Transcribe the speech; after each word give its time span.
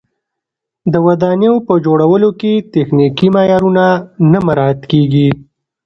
د 0.93 0.95
ودانیو 1.07 1.53
په 1.67 1.73
جوړولو 1.85 2.29
کې 2.39 2.53
تخنیکي 2.73 3.27
معیارونه 3.35 3.85
نه 4.31 4.39
مراعت 4.47 4.81
کېږي. 4.91 5.29